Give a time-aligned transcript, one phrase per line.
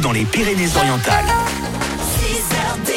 [0.00, 1.26] dans les Pyrénées-Orientales.
[2.18, 2.92] 6h10,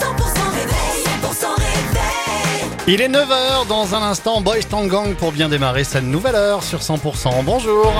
[0.00, 0.04] 100%
[0.52, 2.70] réveil, 100% réveil.
[2.86, 6.80] Il est 9h dans un instant, Boys Gang pour bien démarrer cette nouvelle heure sur
[6.80, 7.44] 100%.
[7.44, 7.92] Bonjour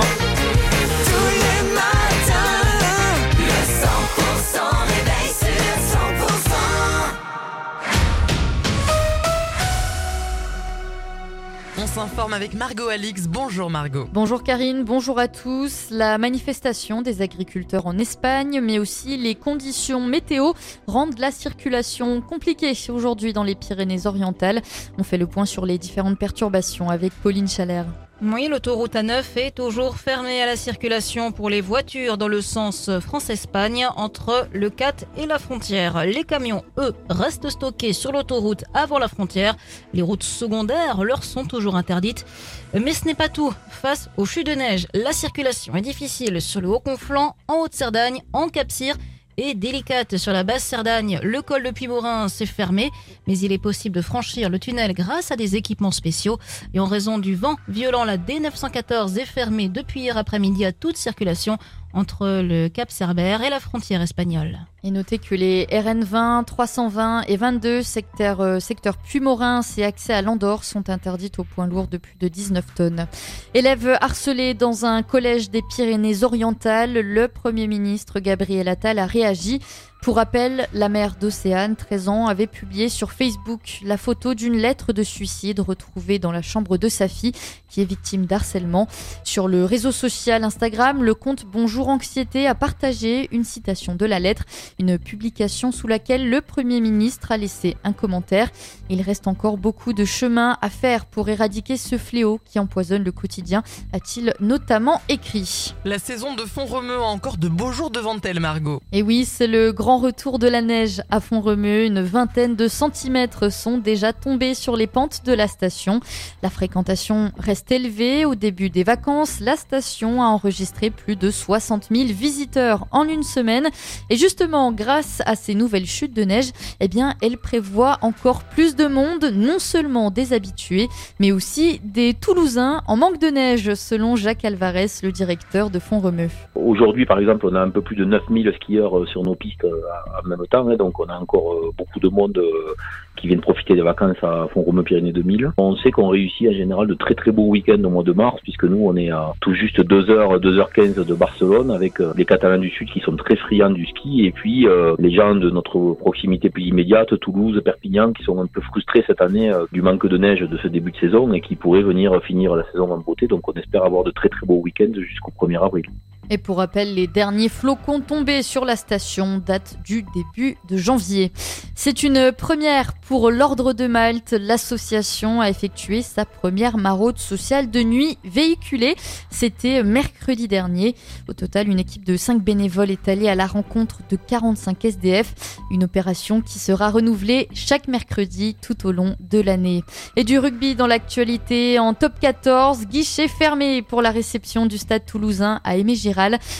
[11.81, 13.27] On s'informe avec Margot Alix.
[13.27, 14.05] Bonjour Margot.
[14.11, 15.87] Bonjour Karine, bonjour à tous.
[15.91, 20.51] La manifestation des agriculteurs en Espagne, mais aussi les conditions météo
[20.87, 24.61] rendent la circulation compliquée aujourd'hui dans les Pyrénées-Orientales.
[24.97, 27.85] On fait le point sur les différentes perturbations avec Pauline Chalère.
[28.21, 32.89] Oui, l'autoroute A9 est toujours fermée à la circulation pour les voitures dans le sens
[32.99, 36.03] France-Espagne entre le 4 et la frontière.
[36.03, 39.55] Les camions, eux, restent stockés sur l'autoroute avant la frontière.
[39.93, 42.25] Les routes secondaires leur sont toujours interdites.
[42.73, 43.53] Mais ce n'est pas tout.
[43.69, 48.49] Face aux chutes de neige, la circulation est difficile sur le Haut-Conflans, en Haute-Cerdagne, en
[48.49, 48.95] Cap-Cyr
[49.41, 51.17] et délicate sur la basse Cerdagne.
[51.23, 52.91] Le col de Puy-Morin s'est fermé,
[53.25, 56.37] mais il est possible de franchir le tunnel grâce à des équipements spéciaux.
[56.73, 60.97] Et en raison du vent violent, la D914 est fermée depuis hier après-midi à toute
[60.97, 61.57] circulation
[61.93, 64.59] entre le Cap Cerbère et la frontière espagnole.
[64.83, 70.21] Et notez que les RN20, 320 et 22 secteur, euh, secteur Puy-Morin et accès à
[70.21, 73.07] l'Andorre sont interdites au point lourd de plus de 19 tonnes.
[73.53, 79.59] Élève harcelé dans un collège des Pyrénées-Orientales, le Premier ministre Gabriel Attal a réagi.
[80.01, 84.93] Pour rappel, la mère d'Océane, 13 ans, avait publié sur Facebook la photo d'une lettre
[84.93, 87.33] de suicide retrouvée dans la chambre de sa fille,
[87.67, 88.87] qui est victime d'harcèlement.
[89.25, 94.19] Sur le réseau social Instagram, le compte Bonjour Anxiété a partagé une citation de la
[94.19, 94.45] lettre,
[94.79, 98.51] une publication sous laquelle le Premier ministre a laissé un commentaire.
[98.89, 103.11] Il reste encore beaucoup de chemin à faire pour éradiquer ce fléau qui empoisonne le
[103.11, 105.75] quotidien, a-t-il notamment écrit.
[105.83, 108.81] La saison de Font-Romeu a encore de beaux jours devant elle, Margot.
[108.93, 111.85] Et oui, c'est le grand retour de la neige à Font-Romeu.
[111.85, 115.99] Une vingtaine de centimètres sont déjà tombés sur les pentes de la station.
[116.43, 118.25] La fréquentation reste élevée.
[118.25, 123.23] Au début des vacances, la station a enregistré plus de 60 000 visiteurs en une
[123.23, 123.67] semaine.
[124.09, 128.75] Et justement, grâce à ces nouvelles chutes de neige, eh bien, elle prévoit encore plus
[128.75, 130.87] de monde, non seulement des habitués,
[131.19, 136.29] mais aussi des Toulousains en manque de neige, selon Jacques Alvarez, le directeur de Font-Romeu.
[136.55, 139.63] Aujourd'hui, par exemple, on a un peu plus de 9000 skieurs euh, sur nos pistes
[139.63, 139.78] euh,
[140.23, 142.73] en même temps, hein, donc on a encore euh, beaucoup de monde euh,
[143.19, 145.51] qui viennent profiter des vacances à Font-Romeu-Pyrénées 2000.
[145.57, 148.39] On sait qu'on réussit en général de très très beaux week-ends au mois de mars,
[148.43, 152.57] puisque nous on est à tout juste 2h, 2h15 de Barcelone, avec euh, les Catalans
[152.57, 155.93] du Sud qui sont très friands du ski, et puis euh, les gens de notre
[155.93, 160.07] proximité plus immédiate, Toulouse, Perpignan, qui sont un peu frustrés cette année euh, du manque
[160.07, 162.97] de neige de ce début de saison et qui pourraient venir finir la saison en
[162.97, 163.27] beauté.
[163.27, 165.85] Donc on espère avoir de très très beaux week-ends jusqu'au 1er avril.
[166.31, 171.31] Et pour rappel, les derniers flocons tombés sur la station datent du début de janvier.
[171.75, 174.35] C'est une première pour l'Ordre de Malte.
[174.39, 178.95] L'association a effectué sa première maraude sociale de nuit véhiculée.
[179.31, 180.95] C'était mercredi dernier.
[181.27, 185.33] Au total, une équipe de 5 bénévoles est allée à la rencontre de 45 SDF.
[185.71, 189.83] Une opération qui sera renouvelée chaque mercredi tout au long de l'année.
[190.15, 195.05] Et du rugby dans l'actualité en top 14, guichet fermé pour la réception du stade
[195.05, 195.95] toulousain à Aimé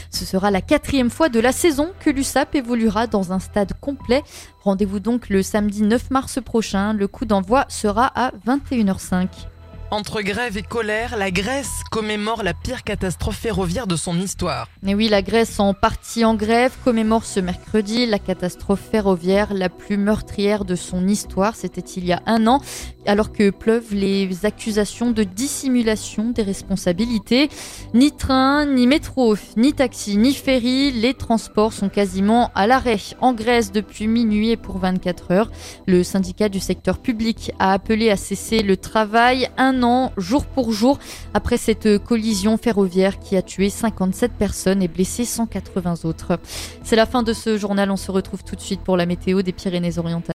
[0.10, 4.24] Ce sera la quatrième fois de la saison que l'USAP évoluera dans un stade complet.
[4.64, 6.94] Rendez-vous donc le samedi 9 mars prochain.
[6.94, 9.28] Le coup d'envoi sera à 21h05.
[9.92, 14.68] Entre grève et colère, la Grèce commémore la pire catastrophe ferroviaire de son histoire.
[14.86, 19.68] Et oui, la Grèce en partie en grève commémore ce mercredi la catastrophe ferroviaire la
[19.68, 21.56] plus meurtrière de son histoire.
[21.56, 22.62] C'était il y a un an,
[23.08, 27.50] alors que pleuvent les accusations de dissimulation des responsabilités.
[27.96, 33.34] Ni train, ni métro, ni taxi, ni ferry, les transports sont quasiment à l'arrêt en
[33.34, 35.52] Grèce depuis minuit et pour 24 heures.
[35.88, 39.50] Le syndicat du secteur public a appelé à cesser le travail
[40.18, 41.00] jour pour jour,
[41.34, 46.40] après cette collision ferroviaire qui a tué 57 personnes et blessé 180 autres.
[46.84, 47.92] C'est la fin de ce journal.
[47.92, 50.20] On se retrouve tout de suite pour la météo des Pyrénées-Orientales.